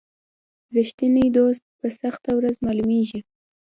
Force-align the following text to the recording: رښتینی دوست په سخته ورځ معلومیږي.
رښتینی 0.77 1.25
دوست 1.37 1.63
په 1.79 1.87
سخته 2.01 2.29
ورځ 2.35 2.55
معلومیږي. 2.65 3.19